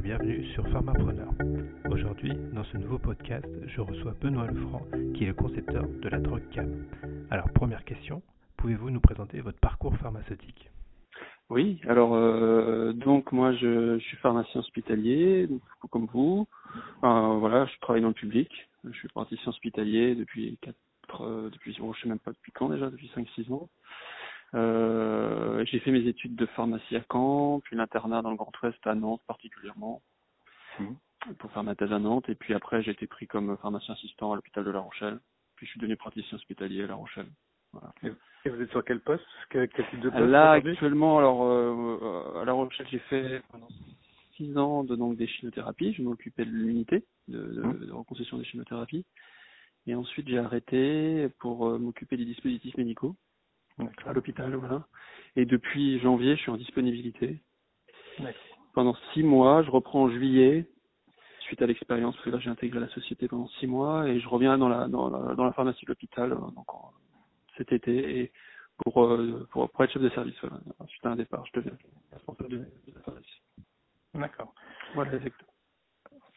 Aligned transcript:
bienvenue 0.00 0.44
sur 0.52 0.64
Pharmapreneur. 0.68 1.28
Aujourd'hui, 1.90 2.32
dans 2.52 2.62
ce 2.62 2.76
nouveau 2.76 2.98
podcast, 2.98 3.44
je 3.66 3.80
reçois 3.80 4.14
Benoît 4.20 4.46
Lefranc, 4.46 4.82
qui 5.14 5.24
est 5.24 5.28
le 5.28 5.34
concepteur 5.34 5.88
de 5.88 6.08
la 6.08 6.20
drogue 6.20 6.48
CAM. 6.52 6.86
Alors, 7.30 7.50
première 7.52 7.84
question, 7.84 8.22
pouvez-vous 8.58 8.90
nous 8.90 9.00
présenter 9.00 9.40
votre 9.40 9.58
parcours 9.58 9.96
pharmaceutique? 9.96 10.70
Oui, 11.50 11.80
alors 11.88 12.14
euh, 12.14 12.92
donc 12.92 13.32
moi 13.32 13.52
je, 13.54 13.98
suis 13.98 14.16
pharmacien 14.18 14.60
hospitalier, 14.60 15.48
donc, 15.48 15.62
comme 15.90 16.06
vous. 16.12 16.46
voilà, 17.02 17.66
je 17.66 17.80
travaille 17.80 18.02
dans 18.02 18.08
le 18.08 18.14
public. 18.14 18.68
Je 18.84 18.96
suis 18.96 19.08
praticien 19.08 19.48
hospitalier 19.48 20.14
depuis 20.14 20.58
4, 20.62 20.76
euh, 21.22 21.50
depuis, 21.50 21.76
bon, 21.80 21.92
je 21.92 22.02
sais 22.02 22.08
même 22.08 22.20
pas 22.20 22.30
depuis 22.30 22.52
quand 22.52 22.68
déjà, 22.68 22.88
depuis 22.88 23.10
5-6 23.16 23.52
ans. 23.52 23.68
Euh, 24.54 25.64
j'ai 25.66 25.78
fait 25.80 25.90
mes 25.90 26.06
études 26.06 26.34
de 26.34 26.46
pharmacie 26.46 26.96
à 26.96 27.02
Caen, 27.10 27.60
puis 27.60 27.76
l'internat 27.76 28.22
dans 28.22 28.30
le 28.30 28.36
Grand 28.36 28.52
Ouest 28.62 28.78
à 28.86 28.94
Nantes 28.94 29.22
particulièrement, 29.26 30.02
mmh. 30.78 31.32
pour 31.38 31.50
faire 31.52 31.64
ma 31.64 31.74
thèse 31.74 31.92
à 31.92 31.98
Nantes. 31.98 32.28
Et 32.28 32.34
puis 32.34 32.54
après, 32.54 32.82
j'ai 32.82 32.92
été 32.92 33.06
pris 33.06 33.26
comme 33.26 33.56
pharmacien 33.58 33.94
assistant 33.94 34.32
à 34.32 34.36
l'hôpital 34.36 34.64
de 34.64 34.70
La 34.70 34.80
Rochelle. 34.80 35.18
Puis 35.56 35.66
je 35.66 35.72
suis 35.72 35.80
devenu 35.80 35.96
praticien 35.96 36.36
hospitalier 36.36 36.84
à 36.84 36.86
La 36.86 36.94
Rochelle. 36.94 37.28
Voilà. 37.72 37.92
Et 38.44 38.48
vous 38.48 38.62
êtes 38.62 38.70
sur 38.70 38.84
quel 38.84 39.00
poste? 39.00 39.26
Quel, 39.50 39.68
type 39.68 40.00
de 40.00 40.08
poste 40.08 40.24
Là, 40.24 40.52
actuellement, 40.52 41.18
alors 41.18 41.44
euh, 41.44 42.40
à 42.40 42.44
La 42.44 42.52
Rochelle, 42.52 42.86
j'ai 42.90 43.00
fait 43.00 43.42
pendant 43.50 43.68
six 44.36 44.56
ans 44.56 44.84
de 44.84 44.96
donc 44.96 45.16
des 45.16 45.26
chimiothérapies. 45.26 45.92
Je 45.92 46.02
m'occupais 46.02 46.46
de 46.46 46.50
l'unité 46.50 47.04
de, 47.26 47.38
de, 47.38 47.62
mmh. 47.62 47.86
de, 47.86 47.92
reconstruction 47.92 48.38
des 48.38 48.44
chimiothérapies. 48.44 49.04
Et 49.86 49.94
ensuite, 49.94 50.28
j'ai 50.28 50.38
arrêté 50.38 51.28
pour 51.40 51.68
euh, 51.68 51.78
m'occuper 51.78 52.16
des 52.16 52.24
dispositifs 52.24 52.76
médicaux 52.78 53.16
à 54.06 54.12
l'hôpital, 54.12 54.54
voilà. 54.54 54.86
Et 55.36 55.44
depuis 55.44 55.98
janvier, 56.00 56.36
je 56.36 56.42
suis 56.42 56.50
en 56.50 56.56
disponibilité. 56.56 57.40
Pendant 58.74 58.96
six 59.12 59.22
mois, 59.22 59.62
je 59.62 59.70
reprends 59.70 60.04
en 60.04 60.10
juillet, 60.10 60.68
suite 61.40 61.62
à 61.62 61.66
l'expérience, 61.66 62.14
parce 62.14 62.24
que 62.24 62.30
là 62.30 62.38
j'ai 62.38 62.50
intégré 62.50 62.80
la 62.80 62.88
société 62.88 63.28
pendant 63.28 63.48
six 63.60 63.66
mois, 63.66 64.08
et 64.08 64.20
je 64.20 64.28
reviens 64.28 64.58
dans 64.58 64.68
la 64.68 64.88
dans 64.88 65.08
la, 65.08 65.34
dans 65.34 65.44
la 65.44 65.52
pharmacie 65.52 65.84
de 65.84 65.90
l'hôpital 65.90 66.32
euh, 66.32 66.36
donc 66.36 66.66
cet 67.56 67.72
été 67.72 68.20
et 68.20 68.32
pour, 68.76 69.04
euh, 69.04 69.48
pour 69.50 69.70
pour 69.70 69.84
être 69.84 69.92
chef 69.92 70.02
de 70.02 70.08
service. 70.10 70.36
Voilà. 70.40 70.60
Suite 70.88 71.06
à 71.06 71.10
un 71.10 71.16
départ, 71.16 71.44
je 71.46 71.60
deviens 71.60 71.76
responsable 72.12 72.50
de, 72.50 72.66
la 72.94 73.00
pharmacie. 73.00 73.42
D'accord. 74.14 74.54
Voilà, 74.94 75.14
exactement. 75.14 75.52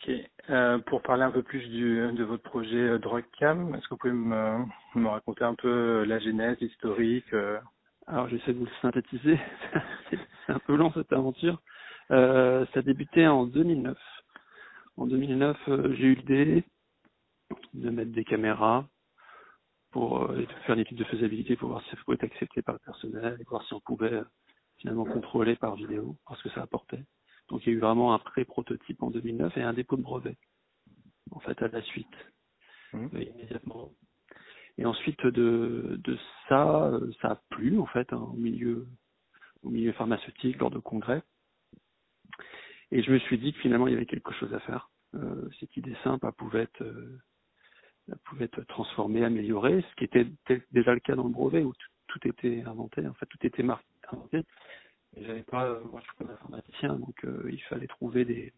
Ok. 0.03 0.11
Euh, 0.49 0.79
pour 0.79 1.01
parler 1.01 1.23
un 1.23 1.31
peu 1.31 1.43
plus 1.43 1.67
du, 1.69 2.11
de 2.13 2.23
votre 2.23 2.43
projet 2.43 2.77
euh, 2.77 2.97
DrugCam, 2.97 3.75
est-ce 3.75 3.83
que 3.83 3.89
vous 3.91 3.97
pouvez 3.97 4.13
me, 4.13 4.65
me, 4.95 5.07
raconter 5.07 5.43
un 5.43 5.53
peu 5.53 5.67
euh, 5.67 6.05
la 6.05 6.17
genèse, 6.19 6.57
l'historique 6.59 7.31
euh... 7.33 7.59
Alors 8.07 8.27
j'essaie 8.27 8.53
de 8.53 8.57
vous 8.57 8.65
le 8.65 8.71
synthétiser. 8.81 9.39
C'est 10.09 10.53
un 10.53 10.59
peu 10.59 10.75
long 10.75 10.91
cette 10.93 11.13
aventure. 11.13 11.61
Euh, 12.09 12.65
ça 12.73 12.79
a 12.79 12.81
débuté 12.81 13.27
en 13.27 13.45
2009. 13.45 13.97
En 14.97 15.05
2009, 15.05 15.57
euh, 15.67 15.93
j'ai 15.93 16.07
eu 16.07 16.15
l'idée 16.15 16.63
de 17.73 17.89
mettre 17.91 18.11
des 18.11 18.23
caméras 18.23 18.87
pour 19.91 20.27
faire 20.65 20.75
une 20.75 20.81
étude 20.81 20.97
de 20.97 21.03
faisabilité 21.03 21.55
pour 21.55 21.69
voir 21.69 21.83
si 21.83 21.89
ça 21.91 21.97
pouvait 21.97 22.15
être 22.15 22.23
accepté 22.23 22.61
par 22.61 22.73
le 22.73 22.79
personnel 22.79 23.37
et 23.39 23.43
voir 23.43 23.63
si 23.65 23.73
on 23.73 23.81
pouvait 23.81 24.21
finalement 24.77 25.05
contrôler 25.05 25.55
par 25.55 25.75
vidéo, 25.75 26.15
parce 26.25 26.41
que 26.41 26.49
ça 26.49 26.63
apportait. 26.63 27.03
Donc 27.51 27.65
il 27.65 27.69
y 27.69 27.73
a 27.73 27.77
eu 27.77 27.81
vraiment 27.81 28.13
un 28.13 28.19
pré-prototype 28.19 29.03
en 29.03 29.11
2009 29.11 29.57
et 29.57 29.61
un 29.61 29.73
dépôt 29.73 29.97
de 29.97 30.01
brevet, 30.01 30.37
en 31.31 31.39
fait, 31.41 31.61
à 31.61 31.67
la 31.67 31.81
suite, 31.81 32.07
mmh. 32.93 33.07
euh, 33.13 33.23
immédiatement. 33.23 33.91
Et 34.77 34.85
ensuite 34.85 35.25
de, 35.25 35.99
de 36.01 36.17
ça, 36.47 36.85
euh, 36.85 37.11
ça 37.21 37.31
a 37.31 37.35
plu, 37.49 37.77
en 37.77 37.85
fait, 37.87 38.11
hein, 38.13 38.25
au, 38.31 38.37
milieu, 38.37 38.87
au 39.63 39.69
milieu 39.69 39.91
pharmaceutique, 39.91 40.57
lors 40.59 40.71
de 40.71 40.79
congrès. 40.79 41.21
Et 42.91 43.03
je 43.03 43.11
me 43.11 43.19
suis 43.19 43.37
dit 43.37 43.51
que 43.51 43.59
finalement, 43.59 43.87
il 43.87 43.93
y 43.93 43.97
avait 43.97 44.05
quelque 44.05 44.33
chose 44.33 44.53
à 44.53 44.59
faire. 44.61 44.89
Euh, 45.15 45.49
cette 45.59 45.75
idée 45.75 45.95
simple, 46.05 46.25
elle 46.25 46.31
pouvait 46.31 46.61
être, 46.61 46.81
euh, 46.81 47.19
elle 48.07 48.17
pouvait 48.23 48.45
être 48.45 48.63
transformée, 48.63 49.25
améliorée, 49.25 49.83
ce 49.89 49.95
qui 49.97 50.05
était 50.05 50.27
déjà 50.71 50.93
le 50.93 51.01
cas 51.01 51.15
dans 51.15 51.25
le 51.25 51.33
brevet, 51.33 51.63
où 51.63 51.73
tout 52.07 52.25
était 52.25 52.63
inventé, 52.65 53.05
en 53.05 53.13
fait, 53.15 53.25
tout 53.25 53.45
était 53.45 53.63
marqué, 53.63 53.85
inventé 54.09 54.43
j'avais 55.17 55.43
pas, 55.43 55.65
euh, 55.65 55.83
moi 55.91 56.01
je 56.01 56.05
suis 56.05 56.25
pas 56.25 56.33
informaticien, 56.33 56.95
donc 56.95 57.23
euh, 57.25 57.49
il 57.51 57.61
fallait 57.63 57.87
trouver 57.87 58.25
des, 58.25 58.53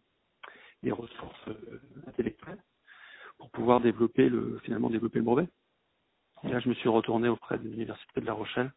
des 0.84 0.92
ressources 0.92 1.48
euh, 1.48 1.82
intellectuelles 2.08 2.64
pour 3.38 3.50
pouvoir 3.52 3.82
développer 3.82 4.30
le, 4.30 4.60
finalement 4.64 4.90
développer 4.90 5.20
le 5.20 5.26
brevet. 5.26 5.48
Et 6.44 6.50
là, 6.50 6.60
je 6.60 6.70
me 6.70 6.74
suis 6.76 6.90
retourné 6.90 7.30
auprès 7.30 7.58
de 7.58 7.64
l'université 7.64 8.22
de 8.22 8.26
La 8.26 8.34
Rochelle, 8.34 8.72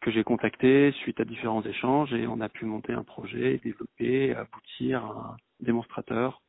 que 0.00 0.10
j'ai 0.10 0.22
contacté 0.22 0.92
suite 0.92 1.18
à 1.18 1.24
différents 1.24 1.62
échanges, 1.62 2.12
et 2.12 2.26
on 2.26 2.40
a 2.40 2.48
pu 2.48 2.66
monter 2.66 2.92
un 2.92 3.04
projet, 3.04 3.58
développer, 3.58 4.34
aboutir 4.34 5.04
à 5.04 5.32
un 5.32 5.36
démonstrateur 5.60 6.42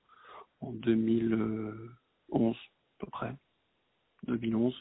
en 0.61 0.71
2011 0.73 2.55
à 2.55 3.05
peu 3.05 3.09
près, 3.09 3.33
2011, 4.23 4.77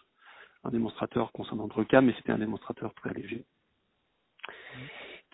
un 0.65 0.71
démonstrateur 0.71 1.33
concernant 1.33 1.69
le 1.75 1.85
cas, 1.85 2.01
mais 2.01 2.13
c'était 2.15 2.33
un 2.33 2.39
démonstrateur 2.39 2.93
très 2.95 3.15
léger 3.15 3.47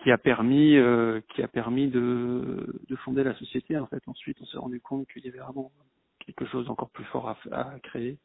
qui 0.04 0.10
a 0.10 0.18
permis 0.18 0.76
euh, 0.76 1.22
qui 1.30 1.42
a 1.42 1.48
permis 1.48 1.88
de, 1.88 2.78
de 2.88 2.96
fonder 2.96 3.24
la 3.24 3.34
société 3.36 3.78
en 3.78 3.86
fait. 3.86 4.02
Ensuite 4.06 4.36
on 4.42 4.44
s'est 4.44 4.58
rendu 4.58 4.78
compte 4.80 5.08
qu'il 5.08 5.24
y 5.24 5.28
avait 5.28 5.38
vraiment 5.38 5.72
quelque 6.20 6.44
chose 6.44 6.66
d'encore 6.66 6.90
plus 6.90 7.06
fort 7.06 7.30
à, 7.30 7.38
à, 7.52 7.78
créer. 7.80 8.18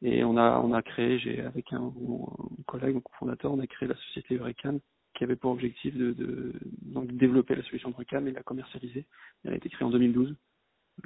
Et 0.00 0.24
on 0.24 0.38
a 0.38 0.58
on 0.64 0.72
a 0.72 0.80
créé 0.80 1.18
j'ai 1.18 1.42
avec 1.42 1.74
un, 1.74 1.92
collègue 2.66 2.94
mon 2.94 3.00
cofondateur 3.02 3.52
on 3.52 3.60
a 3.60 3.66
créé 3.66 3.86
la 3.86 3.96
société 3.96 4.36
Eurecan 4.36 4.78
qui 5.14 5.24
avait 5.24 5.36
pour 5.36 5.50
objectif 5.50 5.94
de, 5.94 6.12
de, 6.12 6.54
donc, 6.80 7.12
développer 7.12 7.54
la 7.54 7.62
solution 7.64 7.90
de 7.90 7.96
Recam 7.96 8.26
et 8.26 8.32
la 8.32 8.42
commercialiser. 8.42 9.04
Elle 9.44 9.52
a 9.52 9.56
été 9.56 9.68
créée 9.68 9.86
en 9.86 9.90
2012 9.90 10.34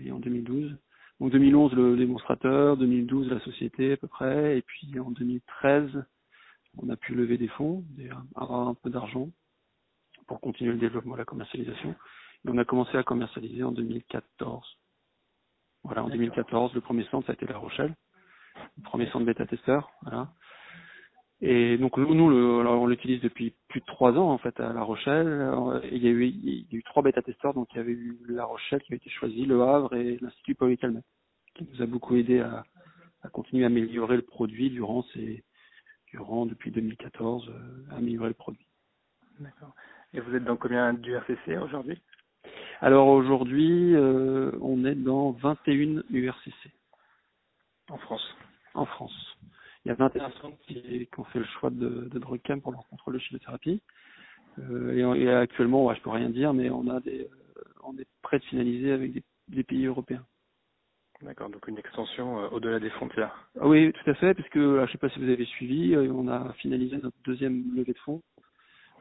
et 0.04 0.12
en 0.12 0.20
2012 0.20 0.76
donc 1.18 1.32
2011 1.32 1.72
le 1.72 1.96
démonstrateur. 1.96 2.76
2012 2.76 3.30
la 3.30 3.40
société 3.40 3.94
à 3.94 3.96
peu 3.96 4.06
près. 4.06 4.58
Et 4.58 4.62
puis 4.62 5.00
en 5.00 5.10
2013 5.10 6.04
on 6.78 6.88
a 6.88 6.96
pu 6.96 7.16
lever 7.16 7.36
des 7.36 7.48
fonds, 7.48 7.84
avoir 8.36 8.68
un 8.68 8.74
peu 8.74 8.88
d'argent 8.88 9.28
pour 10.32 10.40
continuer 10.40 10.72
le 10.72 10.78
développement, 10.78 11.14
la 11.14 11.26
commercialisation. 11.26 11.90
Et 11.90 12.48
on 12.48 12.56
a 12.56 12.64
commencé 12.64 12.96
à 12.96 13.02
commercialiser 13.02 13.62
en 13.64 13.70
2014. 13.70 14.64
Voilà, 15.84 16.04
en 16.04 16.08
2014, 16.08 16.72
le 16.72 16.80
premier 16.80 17.04
centre, 17.10 17.26
ça 17.26 17.32
a 17.32 17.34
été 17.34 17.44
La 17.46 17.58
Rochelle, 17.58 17.94
le 18.78 18.82
premier 18.82 19.10
centre 19.10 19.26
bêta-testeur. 19.26 19.90
Voilà. 20.00 20.32
Et 21.42 21.76
donc 21.76 21.98
nous, 21.98 22.14
nous 22.14 22.30
le, 22.30 22.66
on 22.66 22.86
l'utilise 22.86 23.20
depuis 23.20 23.54
plus 23.68 23.80
de 23.80 23.84
trois 23.84 24.12
ans 24.12 24.30
en 24.30 24.38
fait 24.38 24.58
à 24.58 24.72
La 24.72 24.82
Rochelle. 24.82 25.52
il 25.90 26.02
y 26.02 26.08
a 26.08 26.10
eu, 26.10 26.24
il 26.24 26.66
y 26.72 26.76
a 26.76 26.78
eu 26.78 26.82
trois 26.82 27.02
bêta-testeurs, 27.02 27.52
donc 27.52 27.68
il 27.74 27.76
y 27.76 27.80
avait 27.80 27.92
eu 27.92 28.18
La 28.30 28.46
Rochelle 28.46 28.80
qui 28.84 28.94
a 28.94 28.96
été 28.96 29.10
choisi, 29.10 29.44
Le 29.44 29.60
Havre 29.60 29.94
et 29.96 30.16
l'Institut 30.22 30.54
Paul 30.54 30.74
Calmet, 30.78 31.02
qui 31.56 31.68
nous 31.70 31.82
a 31.82 31.86
beaucoup 31.86 32.16
aidé 32.16 32.40
à, 32.40 32.64
à 33.20 33.28
continuer 33.28 33.64
à 33.64 33.66
améliorer 33.66 34.16
le 34.16 34.22
produit 34.22 34.70
durant 34.70 35.02
ces, 35.12 35.44
durant 36.10 36.46
depuis 36.46 36.70
2014 36.70 37.50
euh, 37.50 37.96
améliorer 37.98 38.28
le 38.28 38.34
produit. 38.34 38.66
D'accord. 39.40 39.74
Et 40.14 40.20
vous 40.20 40.34
êtes 40.34 40.44
dans 40.44 40.56
combien 40.56 40.92
du 40.92 41.14
RCC 41.14 41.56
aujourd'hui? 41.58 42.00
Alors 42.80 43.08
aujourd'hui, 43.08 43.94
euh, 43.94 44.50
on 44.60 44.84
est 44.84 44.94
dans 44.94 45.30
21 45.32 46.02
URCC. 46.10 46.70
En 47.88 47.98
France? 47.98 48.36
En 48.74 48.84
France. 48.84 49.36
Il 49.84 49.88
y 49.88 49.90
a 49.92 49.94
21 49.94 50.30
centres 50.30 50.58
qui, 50.66 50.74
qui, 50.74 51.20
ont 51.20 51.24
fait 51.24 51.38
le 51.38 51.44
choix 51.44 51.70
de, 51.70 52.08
de 52.10 52.18
DrugCam 52.18 52.60
pour 52.60 52.72
leur 52.72 52.86
contrôle 52.88 53.14
de 53.14 53.18
chimiothérapie. 53.18 53.82
Euh, 54.58 55.14
et, 55.16 55.22
et, 55.22 55.30
actuellement, 55.30 55.86
ouais, 55.86 55.96
je 55.96 56.02
peux 56.02 56.10
rien 56.10 56.30
dire, 56.30 56.52
mais 56.52 56.70
on 56.70 56.88
a 56.88 57.00
des, 57.00 57.22
euh, 57.22 57.62
on 57.84 57.96
est 57.98 58.06
prêt 58.22 58.38
de 58.38 58.44
finaliser 58.44 58.92
avec 58.92 59.12
des, 59.12 59.22
des 59.48 59.64
pays 59.64 59.86
européens. 59.86 60.24
D'accord, 61.22 61.50
donc 61.50 61.66
une 61.68 61.78
extension 61.78 62.40
euh, 62.40 62.48
au-delà 62.48 62.80
des 62.80 62.90
frontières. 62.90 63.48
Ah 63.60 63.68
oui, 63.68 63.92
tout 63.92 64.10
à 64.10 64.14
fait, 64.14 64.34
puisque 64.34 64.58
je 64.58 64.80
ne 64.80 64.86
sais 64.88 64.98
pas 64.98 65.08
si 65.08 65.20
vous 65.20 65.30
avez 65.30 65.44
suivi, 65.44 65.94
euh, 65.94 66.12
on 66.12 66.28
a 66.28 66.52
finalisé 66.54 66.96
notre 66.96 67.16
deuxième 67.24 67.74
levée 67.74 67.92
de 67.92 67.98
fonds. 67.98 68.22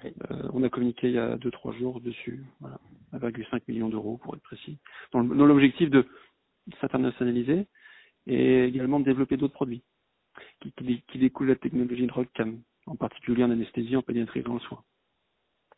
Oui. 0.03 0.13
Euh, 0.31 0.50
on 0.53 0.63
a 0.63 0.69
communiqué 0.69 1.07
il 1.09 1.13
y 1.13 1.19
a 1.19 1.38
deux 1.38 1.51
trois 1.51 1.73
jours 1.73 2.01
dessus, 2.01 2.44
voilà, 2.59 2.79
1,5 3.13 3.62
millions 3.68 3.89
d'euros 3.89 4.18
pour 4.18 4.36
être 4.36 4.42
précis, 4.42 4.77
dans 5.13 5.21
l'objectif 5.21 5.89
de 5.89 6.06
s'internationaliser 6.80 7.68
et 8.27 8.63
également 8.65 9.00
de 9.00 9.06
développer 9.06 9.38
d'autres 9.38 9.53
produits 9.53 9.83
qui, 10.62 10.71
qui, 10.71 11.01
qui 11.07 11.18
découlent 11.19 11.48
de 11.48 11.53
la 11.53 11.59
technologie 11.59 12.07
de 12.07 12.12
ROCAM, 12.12 12.62
en 12.86 12.95
particulier 12.95 13.44
en 13.44 13.51
anesthésie, 13.51 13.95
en 13.95 14.01
pédiatrie 14.01 14.44
dans 14.44 14.56
le 14.56 14.59
soin. 14.59 14.83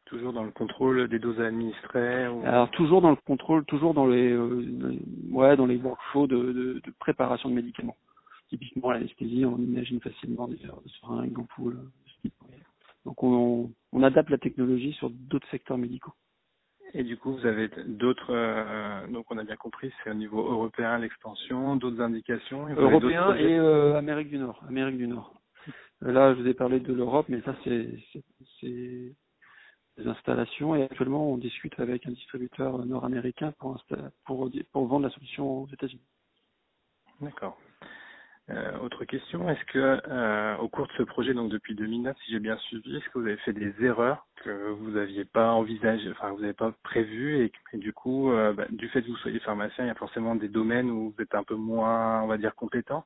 Toujours 0.06 0.34
dans 0.34 0.44
le 0.44 0.52
contrôle 0.52 1.08
des 1.08 1.18
doses 1.18 1.40
administrées 1.40 2.28
ou... 2.28 2.44
Alors 2.46 2.70
toujours 2.72 3.02
dans 3.02 3.10
le 3.10 3.16
contrôle, 3.16 3.66
toujours 3.66 3.94
dans 3.94 4.06
les, 4.06 4.32
euh, 4.32 5.00
ouais, 5.32 5.56
dans 5.56 5.66
les 5.66 5.78
workflows 5.78 6.28
de, 6.28 6.38
de, 6.38 6.82
de, 6.84 6.94
préparation 7.00 7.50
de 7.50 7.56
médicaments. 7.56 7.96
Typiquement 8.50 8.92
l'anesthésie, 8.92 9.46
on 9.46 9.58
imagine 9.58 10.00
facilement 10.02 10.48
des 10.48 10.60
seringues, 11.00 11.34
d'ampoules. 11.34 11.80
Donc 13.06 13.24
on, 13.24 13.72
on 13.92 14.04
adapte 14.04 14.30
la 14.30 14.38
technologie 14.38 14.94
sur 14.94 15.10
d'autres 15.10 15.50
secteurs 15.50 15.78
médicaux. 15.78 16.14
Et 16.96 17.04
du 17.04 17.18
coup, 17.18 17.34
vous 17.34 17.46
avez 17.46 17.70
d'autres, 17.88 18.32
euh, 18.32 19.08
donc 19.08 19.26
on 19.32 19.38
a 19.40 19.44
bien 19.44 19.56
compris, 19.56 19.92
c'est 20.04 20.12
au 20.12 20.14
niveau 20.14 20.42
européen 20.42 21.00
l'expansion, 21.00 21.76
d'autres 21.76 22.02
indications. 22.02 22.68
Européen 22.68 23.36
et 23.36 23.58
euh, 23.58 23.98
Amérique 23.98 24.30
du 24.30 24.38
Nord. 24.38 24.64
Amérique 24.68 24.98
du 24.98 25.08
Nord. 25.08 25.34
Là, 26.02 26.36
je 26.36 26.42
vous 26.42 26.48
ai 26.48 26.54
parlé 26.54 26.80
de 26.80 26.94
l'Europe, 26.94 27.28
mais 27.30 27.42
ça 27.42 27.56
c'est 27.64 27.90
des 28.62 30.08
installations 30.08 30.76
et 30.76 30.84
actuellement 30.84 31.32
on 31.32 31.38
discute 31.38 31.80
avec 31.80 32.06
un 32.06 32.12
distributeur 32.12 32.86
nord-américain 32.86 33.54
pour, 33.60 33.82
pour, 34.26 34.50
pour 34.72 34.86
vendre 34.86 35.08
la 35.08 35.14
solution 35.14 35.64
aux 35.64 35.68
États-Unis. 35.68 36.02
D'accord. 37.22 37.58
Euh, 38.50 38.78
autre 38.80 39.06
question, 39.06 39.50
est-ce 39.50 39.64
que 39.72 40.02
euh, 40.10 40.58
au 40.58 40.68
cours 40.68 40.88
de 40.88 40.92
ce 40.98 41.04
projet, 41.04 41.34
donc 41.34 41.50
depuis 41.50 41.76
2009, 41.76 42.16
si 42.26 42.32
j'ai 42.32 42.40
bien 42.40 42.58
suivi, 42.58 42.98
est-ce 42.98 43.06
que 43.06 43.20
vous 43.20 43.26
avez 43.26 43.38
fait 43.38 43.54
des 43.54 43.74
erreurs 43.82 44.26
que 44.44 44.72
vous 44.72 44.92
n'aviez 44.92 45.24
pas 45.24 45.52
envisagées, 45.52 46.12
enfin 46.12 46.32
vous 46.32 46.42
n'avez 46.42 46.54
pas 46.54 46.74
prévues 46.84 47.50
et, 47.72 47.78
du 47.78 47.94
coup, 47.94 48.32
euh, 48.32 48.52
bah, 48.52 48.66
du 48.70 48.90
fait 48.90 49.02
que 49.02 49.08
vous 49.08 49.16
soyez 49.18 49.40
pharmacien, 49.40 49.86
il 49.86 49.88
y 49.88 49.92
a 49.92 49.96
forcément 49.96 50.36
des 50.36 50.50
domaines 50.50 50.92
où 50.92 51.14
vous 51.16 51.24
êtes 51.24 51.34
un 51.36 51.44
peu 51.44 51.56
moins, 51.56 52.22
on 52.22 52.28
va 52.28 52.38
dire, 52.38 52.54
compétent? 52.56 53.06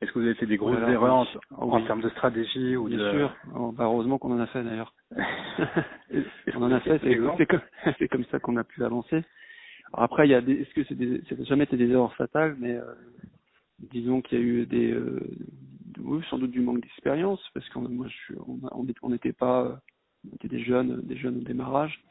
Est-ce 0.00 0.12
que 0.12 0.20
vous 0.20 0.24
avez 0.24 0.36
fait 0.36 0.46
des 0.46 0.56
grosses 0.56 0.78
erreurs 0.78 1.26
en, 1.50 1.82
termes 1.82 2.00
de 2.00 2.08
stratégie 2.10 2.76
ou 2.76 2.86
Bien 2.86 3.10
sûr. 3.10 3.36
Oh, 3.54 3.72
bah, 3.72 3.84
heureusement 3.84 4.16
qu'on 4.16 4.32
en 4.32 4.40
a 4.40 4.46
fait 4.46 4.62
d'ailleurs. 4.62 4.94
on 6.54 6.62
en 6.62 6.72
a 6.72 6.80
fait. 6.80 6.98
C'est 7.02 7.46
comme, 7.46 7.60
comme, 8.10 8.24
ça 8.30 8.38
qu'on 8.38 8.56
a 8.56 8.64
pu 8.64 8.84
avancer. 8.84 9.22
Alors 9.92 10.04
après, 10.04 10.26
il 10.26 10.30
y 10.30 10.34
a 10.34 10.40
des, 10.40 10.62
est-ce 10.62 10.72
que 10.72 10.84
c'est 10.84 10.94
des, 10.94 11.22
c'est 11.28 11.44
jamais 11.44 11.64
été 11.64 11.76
des 11.76 11.90
erreurs 11.90 12.14
fatales, 12.14 12.56
mais 12.58 12.76
euh, 12.76 12.84
disons 13.78 14.22
qu'il 14.22 14.38
y 14.38 14.40
a 14.40 14.44
eu 14.44 14.66
des, 14.66 14.92
euh, 14.92 15.20
oui, 15.98 16.22
sans 16.30 16.38
doute 16.38 16.50
du 16.50 16.60
manque 16.60 16.80
d'expérience, 16.80 17.40
parce 17.54 17.68
qu'on 17.70 17.88
moi, 17.88 18.06
je, 18.08 18.34
on 18.38 19.08
n'était 19.10 19.32
pas, 19.32 19.80
on 20.30 20.34
était 20.34 20.48
des 20.48 20.62
jeunes, 20.62 21.00
des 21.02 21.16
jeunes 21.16 21.38
au 21.38 21.42
démarrage. 21.44 22.02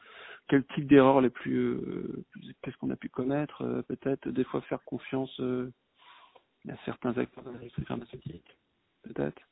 Quel 0.48 0.64
type 0.74 0.86
d'erreur 0.86 1.20
les 1.20 1.30
plus, 1.30 1.72
euh, 1.72 2.24
qu'est-ce 2.62 2.76
qu'on 2.78 2.90
a 2.90 2.96
pu 2.96 3.08
commettre 3.08 3.62
euh, 3.62 3.82
Peut-être 3.82 4.28
des 4.28 4.44
fois 4.44 4.62
faire 4.62 4.82
confiance 4.84 5.40
à 5.40 6.76
certains 6.84 7.16
acteurs 7.18 7.44
de 7.44 7.50
l'industrie 7.50 7.84
pharmaceutique, 7.84 8.58
peut-être, 9.02 9.42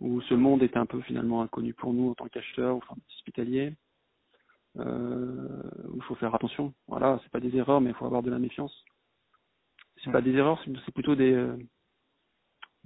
où 0.00 0.20
ce 0.22 0.34
monde 0.34 0.62
est 0.62 0.76
un 0.76 0.86
peu 0.86 1.00
finalement 1.02 1.42
inconnu 1.42 1.72
pour 1.72 1.92
nous 1.92 2.10
en 2.10 2.14
tant 2.14 2.28
qu'acheteurs 2.28 2.76
ou 2.76 2.82
hospitaliers. 3.16 3.74
Euh, 4.78 5.62
il 5.94 6.02
faut 6.02 6.16
faire 6.16 6.34
attention. 6.34 6.74
Voilà, 6.88 7.20
c'est 7.22 7.30
pas 7.30 7.40
des 7.40 7.56
erreurs, 7.56 7.80
mais 7.80 7.90
il 7.90 7.96
faut 7.96 8.06
avoir 8.06 8.22
de 8.22 8.30
la 8.30 8.38
méfiance 8.38 8.84
c'est 10.04 10.12
pas 10.12 10.22
des 10.22 10.34
erreurs, 10.34 10.62
c'est 10.84 10.94
plutôt 10.94 11.14
des, 11.14 11.32
euh, 11.32 11.56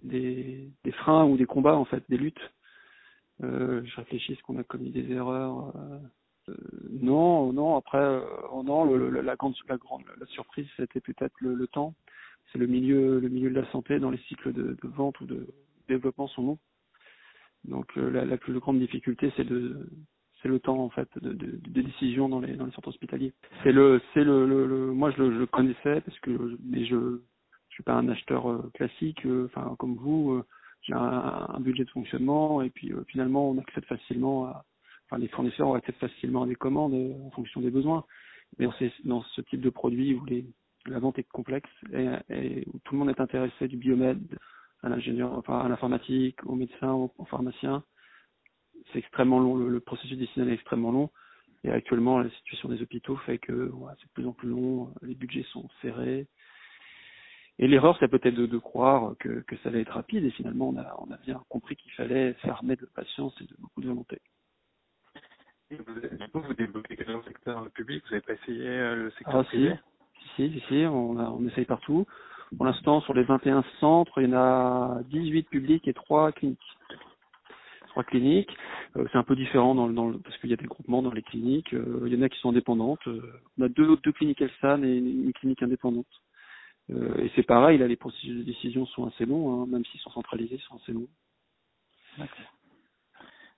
des, 0.02 0.70
des 0.84 0.92
freins 0.92 1.24
ou 1.24 1.36
des 1.36 1.46
combats 1.46 1.76
en 1.76 1.84
fait, 1.84 2.04
des 2.08 2.16
luttes. 2.16 2.40
Euh, 3.42 3.82
je 3.84 3.96
réfléchis, 3.96 4.32
est-ce 4.32 4.42
qu'on 4.42 4.58
a 4.58 4.64
commis 4.64 4.90
des 4.90 5.10
erreurs 5.12 5.72
euh, 6.48 6.54
Non, 6.90 7.52
non. 7.52 7.76
Après, 7.76 7.98
euh, 7.98 8.22
non. 8.64 8.84
La 8.84 9.36
grande, 9.36 9.54
la 9.68 9.76
grande, 9.76 10.04
surprise, 10.28 10.66
c'était 10.76 11.00
peut-être 11.00 11.34
le, 11.40 11.66
temps. 11.68 11.94
C'est 12.52 12.58
le 12.58 12.66
milieu, 12.66 13.20
le 13.20 13.28
milieu 13.28 13.50
de 13.50 13.60
la 13.60 13.70
santé 13.70 13.98
dans 14.00 14.10
les 14.10 14.18
cycles 14.28 14.52
de, 14.52 14.76
vente 14.82 15.20
ou 15.20 15.26
de 15.26 15.46
développement 15.88 16.28
sont 16.28 16.42
longs. 16.42 16.58
Donc 17.64 17.94
la, 17.96 18.36
plus 18.36 18.58
grande 18.58 18.78
difficulté, 18.78 19.32
c'est 19.36 19.44
de 19.44 19.88
c'est 20.42 20.48
le 20.48 20.60
temps 20.60 20.78
en 20.78 20.90
fait 20.90 21.08
de, 21.20 21.32
de, 21.32 21.56
de, 21.56 21.82
décision 21.82 22.28
dans 22.28 22.40
les 22.40 22.54
dans 22.54 22.66
les 22.66 22.72
centres 22.72 22.88
hospitaliers. 22.88 23.32
C'est 23.62 23.72
le 23.72 24.00
c'est 24.14 24.24
le, 24.24 24.92
moi 24.92 25.10
je 25.10 25.22
le, 25.22 25.40
je 25.40 25.44
connaissais 25.44 26.00
parce 26.00 26.18
que 26.20 26.56
je 26.72 27.18
je 27.68 27.74
suis 27.74 27.82
pas 27.82 27.94
un 27.94 28.08
acheteur 28.08 28.50
euh, 28.50 28.70
classique 28.74 29.24
euh, 29.26 29.46
enfin 29.46 29.76
comme 29.78 29.94
vous 29.96 30.32
euh, 30.32 30.44
j'ai 30.82 30.94
un, 30.94 31.00
un, 31.48 31.60
budget 31.60 31.84
de 31.84 31.90
fonctionnement 31.90 32.62
et 32.62 32.70
puis 32.70 32.92
finalement 33.08 33.50
on 33.50 33.58
accède 33.58 33.84
facilement 33.86 34.52
enfin 35.06 35.18
les 35.18 35.28
fournisseurs 35.28 35.74
accèdent 35.74 35.96
facilement 35.96 36.44
à 36.44 36.46
des 36.46 36.54
commandes 36.54 36.94
en 36.94 37.30
fonction 37.30 37.60
des 37.60 37.70
besoins. 37.70 38.04
Mais 38.58 38.66
c'est 38.78 38.92
dans 39.04 39.22
ce 39.22 39.40
type 39.42 39.60
de 39.60 39.70
produit 39.70 40.14
où 40.14 40.24
les 40.26 40.46
la 40.86 41.00
vente 41.00 41.18
est 41.18 41.28
complexe 41.28 41.68
et, 41.92 42.08
et 42.30 42.64
où 42.72 42.78
tout 42.84 42.94
le 42.94 43.00
monde 43.00 43.10
est 43.10 43.20
intéressé 43.20 43.68
du 43.68 43.76
biomède 43.76 44.38
à 44.82 44.88
l'ingénieur 44.88 45.32
enfin 45.34 45.58
à 45.58 45.68
l'informatique, 45.68 46.38
aux 46.46 46.54
médecins, 46.54 46.92
aux, 46.92 47.12
aux 47.18 47.24
pharmaciens 47.24 47.82
c'est 48.92 48.98
extrêmement 48.98 49.40
long, 49.40 49.56
le, 49.56 49.80
processus 49.80 50.18
décisionnel 50.18 50.52
est 50.52 50.54
extrêmement 50.54 50.92
long. 50.92 51.10
Et 51.64 51.70
actuellement, 51.70 52.20
la 52.20 52.30
situation 52.30 52.68
des 52.68 52.80
hôpitaux 52.82 53.16
fait 53.16 53.38
que 53.38 53.72
c'est 53.98 54.06
de 54.06 54.12
plus 54.14 54.26
en 54.26 54.32
plus 54.32 54.48
long, 54.48 54.92
les 55.02 55.14
budgets 55.14 55.46
sont 55.52 55.68
serrés. 55.82 56.26
Et 57.58 57.66
l'erreur, 57.66 57.96
c'est 57.98 58.06
peut-être 58.06 58.36
de, 58.36 58.46
de, 58.46 58.58
croire 58.58 59.14
que, 59.18 59.40
que 59.40 59.56
ça 59.58 59.68
allait 59.68 59.80
être 59.80 59.92
rapide, 59.92 60.24
et 60.24 60.30
finalement, 60.30 60.68
on 60.68 60.76
a, 60.76 60.94
on 60.98 61.12
a 61.12 61.16
bien 61.18 61.42
compris 61.48 61.74
qu'il 61.74 61.90
fallait 61.92 62.36
s'armer 62.44 62.76
de 62.76 62.86
patience 62.86 63.34
et 63.40 63.44
de 63.44 63.54
beaucoup 63.58 63.80
de 63.80 63.88
volonté. 63.88 64.20
Et 65.70 65.76
vous, 65.76 66.00
du 66.00 66.28
coup, 66.30 66.40
vous 66.40 66.54
développez 66.54 66.96
quel 66.96 67.22
secteur 67.24 67.68
public? 67.72 68.02
Vous 68.04 68.10
n'avez 68.10 68.22
pas 68.22 68.34
essayé 68.34 68.68
euh, 68.68 68.94
le 68.94 69.10
secteur 69.10 69.40
ah, 69.40 69.44
privé? 69.44 69.74
Si, 70.36 70.52
si, 70.52 70.62
si, 70.68 70.86
on, 70.86 71.18
a, 71.18 71.24
on 71.30 71.46
essaye 71.48 71.64
partout. 71.64 72.06
Pour 72.56 72.64
l'instant, 72.64 73.00
sur 73.02 73.12
les 73.12 73.24
21 73.24 73.64
centres, 73.80 74.22
il 74.22 74.30
y 74.30 74.34
en 74.34 74.38
a 74.38 75.00
18 75.10 75.48
publics 75.50 75.86
et 75.88 75.92
3 75.92 76.32
cliniques 76.32 76.58
trois 77.98 78.04
cliniques. 78.04 78.56
Euh, 78.96 79.06
c'est 79.10 79.18
un 79.18 79.24
peu 79.24 79.34
différent 79.34 79.74
dans, 79.74 79.88
dans 79.88 80.12
parce 80.18 80.36
qu'il 80.38 80.50
y 80.50 80.52
a 80.52 80.56
des 80.56 80.66
groupements 80.66 81.02
dans 81.02 81.10
les 81.10 81.22
cliniques. 81.22 81.74
Euh, 81.74 82.04
il 82.06 82.14
y 82.14 82.16
en 82.16 82.22
a 82.22 82.28
qui 82.28 82.38
sont 82.38 82.50
indépendantes. 82.50 83.06
Euh, 83.08 83.40
on 83.58 83.64
a 83.64 83.68
deux, 83.68 83.96
deux 83.96 84.12
cliniques 84.12 84.40
Elsan 84.40 84.84
et 84.84 84.96
une, 84.96 85.32
clinique 85.32 85.62
indépendante. 85.62 86.06
et 86.90 87.30
c'est 87.34 87.42
pareil, 87.42 87.78
là, 87.78 87.88
les 87.88 87.96
processus 87.96 88.36
de 88.36 88.42
décision 88.42 88.86
sont 88.86 89.06
assez 89.06 89.26
longs, 89.26 89.62
hein, 89.62 89.66
même 89.66 89.84
s'ils 89.84 90.00
sont 90.00 90.10
centralisés, 90.10 90.54
ils 90.56 90.60
sont 90.60 90.76
assez 90.76 90.92
longs. 90.92 91.08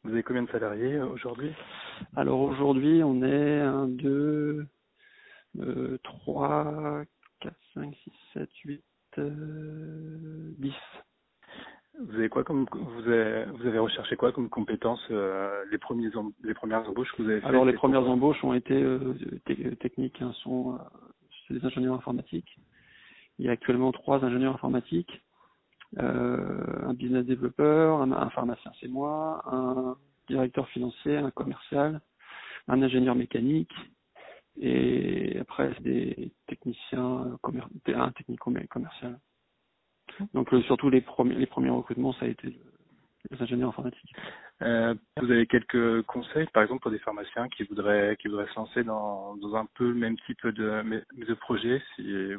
Vous 0.02 0.10
avez 0.12 0.22
combien 0.22 0.42
de 0.42 0.50
salariés 0.50 0.98
aujourd'hui? 1.00 1.52
Alors 2.16 2.40
aujourd'hui, 2.40 3.02
on 3.04 3.22
est 3.22 3.60
1, 3.60 3.88
2, 3.88 4.66
3, 6.02 7.02
4, 7.40 7.54
5, 7.74 7.94
6, 8.04 8.12
7, 8.32 8.50
8, 8.64 8.82
10. 9.18 10.74
Vous 12.06 12.14
avez 12.14 12.28
quoi 12.28 12.44
comme 12.44 12.66
vous 12.72 13.08
avez, 13.08 13.44
vous 13.44 13.66
avez 13.66 13.78
recherché 13.78 14.16
quoi 14.16 14.32
comme 14.32 14.48
compétences 14.48 15.06
euh, 15.10 15.64
les 15.70 15.78
premiers 15.78 16.10
les 16.42 16.54
premières 16.54 16.88
embauches 16.88 17.12
que 17.12 17.22
vous 17.22 17.28
avez 17.28 17.40
faites 17.40 17.48
Alors 17.48 17.64
les 17.64 17.74
premières 17.74 18.08
embauches 18.08 18.42
ont 18.42 18.54
été 18.54 18.74
euh, 18.74 19.14
techniques, 19.80 20.20
hein, 20.22 20.32
sont 20.42 20.74
euh, 20.74 20.78
c'est 21.46 21.54
des 21.54 21.64
ingénieurs 21.64 21.94
informatiques. 21.94 22.58
Il 23.38 23.46
y 23.46 23.48
a 23.48 23.52
actuellement 23.52 23.92
trois 23.92 24.24
ingénieurs 24.24 24.54
informatiques, 24.54 25.22
euh, 25.98 26.86
un 26.86 26.94
business 26.94 27.26
développeur, 27.26 28.00
un, 28.00 28.12
un 28.12 28.30
pharmacien 28.30 28.72
c'est 28.80 28.88
moi, 28.88 29.42
un 29.46 29.96
directeur 30.28 30.68
financier, 30.68 31.18
un 31.18 31.30
commercial, 31.30 32.00
un 32.68 32.80
ingénieur 32.82 33.14
mécanique 33.14 33.74
et 34.58 35.38
après 35.40 35.72
c'est 35.74 35.82
des 35.82 36.32
techniciens 36.46 37.38
un 37.88 38.10
technico 38.12 38.52
commercial. 38.70 39.18
Donc 40.34 40.52
euh, 40.52 40.62
surtout 40.62 40.90
les 40.90 41.00
premiers 41.00 41.34
les 41.34 41.46
premiers 41.46 41.70
recrutements, 41.70 42.12
ça 42.14 42.26
a 42.26 42.28
été 42.28 42.54
les 43.30 43.42
ingénieurs 43.42 43.70
informatiques. 43.70 44.14
Euh, 44.62 44.94
vous 45.20 45.30
avez 45.30 45.46
quelques 45.46 46.02
conseils, 46.02 46.46
par 46.52 46.62
exemple, 46.62 46.82
pour 46.82 46.90
des 46.90 46.98
pharmaciens 46.98 47.48
qui 47.48 47.64
voudraient 47.64 48.16
qui 48.20 48.28
voudraient 48.28 48.48
se 48.48 48.56
lancer 48.56 48.84
dans, 48.84 49.36
dans 49.36 49.54
un 49.56 49.66
peu 49.74 49.88
le 49.88 49.94
même 49.94 50.16
type 50.26 50.46
de 50.46 50.82
de 51.16 51.34
projet, 51.34 51.82
si 51.96 52.34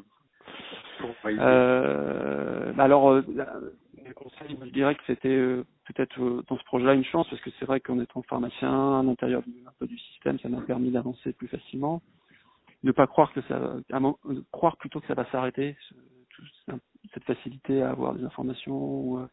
euh, 1.26 2.74
bah 2.74 2.84
alors, 2.84 3.10
euh, 3.10 3.22
mes 4.04 4.14
conseils, 4.14 4.58
je 4.62 4.70
dirais 4.70 4.96
que 4.96 5.02
c'était 5.08 5.30
euh, 5.30 5.64
peut-être 5.86 6.44
dans 6.48 6.58
ce 6.58 6.64
projet-là 6.66 6.94
une 6.94 7.04
chance, 7.04 7.28
parce 7.30 7.42
que 7.42 7.50
c'est 7.60 7.66
vrai 7.66 7.80
qu'en 7.80 8.00
étant 8.00 8.22
pharmacien 8.24 9.00
à 9.00 9.04
l'intérieur 9.04 9.42
du, 9.44 9.52
un 9.66 9.72
peu 9.80 9.88
du 9.88 9.98
système, 9.98 10.40
ça 10.40 10.50
m'a 10.50 10.62
permis 10.62 10.92
d'avancer 10.92 11.34
plus 11.34 11.48
facilement. 11.48 12.02
Ne 12.84 12.92
pas 12.92 13.08
croire 13.08 13.32
que 13.34 13.42
ça, 13.42 13.76
croire 14.52 14.78
plutôt 14.78 15.00
que 15.00 15.08
ça 15.08 15.14
va 15.14 15.26
s'arrêter. 15.32 15.76
Cette 17.14 17.24
facilité 17.26 17.82
à 17.82 17.92
avoir 17.92 18.14
des 18.14 18.24
informations 18.24 18.78
ou, 18.78 19.20
euh, 19.20 19.28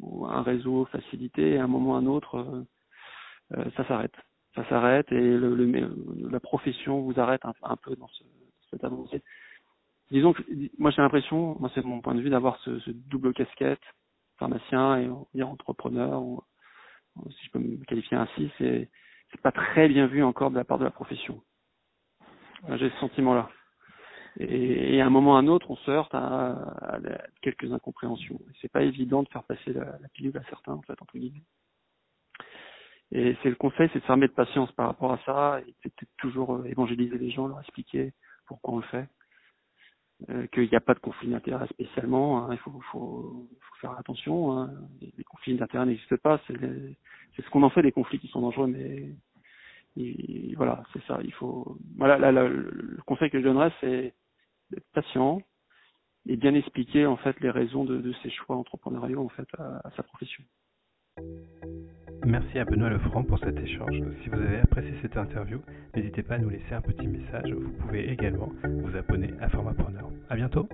ou 0.00 0.26
un 0.26 0.42
réseau 0.42 0.84
facilité, 0.86 1.52
et 1.52 1.58
à 1.58 1.64
un 1.64 1.66
moment 1.66 1.92
ou 1.92 1.94
à 1.94 1.98
un 1.98 2.06
autre, 2.06 2.36
euh, 2.36 2.64
euh, 3.56 3.70
ça 3.76 3.86
s'arrête. 3.86 4.14
Ça 4.54 4.68
s'arrête 4.68 5.10
et 5.12 5.36
le, 5.36 6.28
la 6.30 6.40
profession 6.40 7.00
vous 7.02 7.20
arrête 7.20 7.42
un, 7.44 7.76
peu 7.76 7.94
dans 7.96 8.08
ce, 8.08 8.24
cette 8.70 8.82
avancée. 8.82 9.22
Disons 10.10 10.32
que 10.32 10.42
moi 10.78 10.90
j'ai 10.90 11.02
l'impression, 11.02 11.56
moi 11.60 11.70
c'est 11.74 11.84
mon 11.84 12.00
point 12.00 12.14
de 12.14 12.20
vue, 12.20 12.30
d'avoir 12.30 12.58
ce, 12.60 12.90
double 12.90 13.34
casquette, 13.34 13.82
pharmacien 14.38 15.20
et 15.34 15.42
entrepreneur, 15.42 16.22
si 17.30 17.46
je 17.46 17.50
peux 17.50 17.58
me 17.58 17.84
qualifier 17.84 18.16
ainsi, 18.16 18.50
c'est 18.58 18.88
pas 19.42 19.52
très 19.52 19.88
bien 19.88 20.06
vu 20.06 20.22
encore 20.22 20.50
de 20.50 20.56
la 20.56 20.64
part 20.64 20.78
de 20.78 20.84
la 20.84 20.90
profession. 20.90 21.42
J'ai 22.76 22.90
ce 22.90 22.96
sentiment-là. 22.98 23.50
Et, 24.38 24.96
et, 24.96 25.00
à 25.00 25.06
un 25.06 25.10
moment 25.10 25.32
ou 25.32 25.36
à 25.36 25.38
un 25.38 25.46
autre, 25.48 25.70
on 25.70 25.76
se 25.76 25.90
heurte 25.90 26.14
à, 26.14 26.52
à, 26.94 26.98
quelques 27.42 27.72
incompréhensions. 27.72 28.40
C'est 28.60 28.70
pas 28.70 28.82
évident 28.82 29.22
de 29.22 29.28
faire 29.28 29.44
passer 29.44 29.72
la, 29.72 29.84
la, 29.84 30.08
pilule 30.12 30.36
à 30.36 30.42
certains, 30.48 30.72
en 30.72 30.82
fait, 30.82 31.00
entre 31.00 31.18
guillemets. 31.18 31.42
Et 33.10 33.36
c'est 33.42 33.48
le 33.48 33.56
conseil, 33.56 33.88
c'est 33.92 34.00
de 34.00 34.04
s'armer 34.04 34.28
de 34.28 34.32
patience 34.32 34.70
par 34.72 34.86
rapport 34.86 35.12
à 35.12 35.18
ça, 35.24 35.60
et 35.66 35.74
c'est 35.82 35.92
toujours 36.18 36.56
euh, 36.56 36.64
évangéliser 36.64 37.16
les 37.16 37.30
gens, 37.30 37.48
leur 37.48 37.60
expliquer 37.60 38.12
pourquoi 38.46 38.74
on 38.74 38.76
le 38.78 38.82
fait, 38.84 39.08
euh, 40.28 40.46
qu'il 40.48 40.68
n'y 40.68 40.76
a 40.76 40.80
pas 40.80 40.94
de 40.94 40.98
conflit 40.98 41.28
d'intérêt 41.28 41.66
spécialement. 41.68 42.44
Hein, 42.44 42.48
il 42.52 42.58
faut, 42.58 42.70
faut, 42.92 43.48
faut, 43.60 43.76
faire 43.80 43.92
attention. 43.92 44.52
Hein, 44.52 44.70
les, 45.00 45.12
les, 45.16 45.24
conflits 45.24 45.56
d'intérêt 45.56 45.86
n'existent 45.86 46.16
pas. 46.22 46.40
C'est 46.46 47.42
ce 47.42 47.50
qu'on 47.50 47.62
en 47.62 47.70
fait 47.70 47.82
des 47.82 47.92
conflits 47.92 48.18
qui 48.18 48.28
sont 48.28 48.42
dangereux, 48.42 48.66
mais 48.66 49.14
voilà, 50.56 50.82
c'est 50.92 51.02
ça. 51.04 51.18
Il 51.24 51.32
faut. 51.32 51.76
Voilà, 51.96 52.18
là, 52.18 52.32
là, 52.32 52.46
le 52.48 52.98
conseil 53.06 53.30
que 53.30 53.38
je 53.38 53.44
donnerais, 53.44 53.72
c'est 53.80 54.14
d'être 54.70 54.86
patient 54.92 55.42
et 56.28 56.36
bien 56.36 56.54
expliquer 56.54 57.06
en 57.06 57.16
fait 57.16 57.40
les 57.40 57.50
raisons 57.50 57.84
de, 57.84 57.98
de 57.98 58.12
ses 58.22 58.30
choix 58.30 58.56
entrepreneuriaux 58.56 59.24
en 59.24 59.28
fait 59.30 59.48
à, 59.58 59.90
sa 59.96 60.02
profession. 60.02 60.44
Merci 62.24 62.58
à 62.58 62.64
Benoît 62.64 62.90
Lefranc 62.90 63.24
pour 63.24 63.38
cet 63.38 63.58
échange. 63.58 63.96
Si 64.22 64.28
vous 64.28 64.36
avez 64.36 64.58
apprécié 64.58 64.92
cette 65.02 65.16
interview, 65.16 65.60
n'hésitez 65.96 66.22
pas 66.22 66.34
à 66.34 66.38
nous 66.38 66.50
laisser 66.50 66.74
un 66.74 66.82
petit 66.82 67.06
message. 67.06 67.50
Vous 67.50 67.72
pouvez 67.72 68.10
également 68.10 68.52
vous 68.64 68.96
abonner 68.96 69.32
à 69.40 69.48
Format 69.48 69.72
Preneur. 69.72 70.10
À 70.28 70.36
bientôt! 70.36 70.68